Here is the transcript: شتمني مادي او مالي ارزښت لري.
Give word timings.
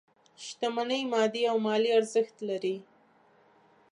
شتمني 0.45 1.01
مادي 1.13 1.41
او 1.51 1.57
مالي 1.65 1.89
ارزښت 1.99 2.35
لري. 2.49 2.75